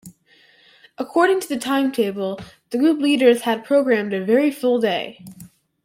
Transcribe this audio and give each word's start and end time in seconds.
According 0.97 1.41
to 1.41 1.47
the 1.47 1.59
timetable, 1.59 2.39
the 2.71 2.79
group 2.79 2.99
leaders 2.99 3.41
had 3.41 3.63
programmed 3.63 4.13
a 4.15 4.25
very 4.25 4.49
full 4.49 4.79
day. 4.79 5.23